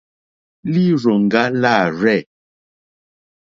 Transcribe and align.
Lírzòŋɡá 0.71 1.41
lârzɛ̂. 1.61 2.21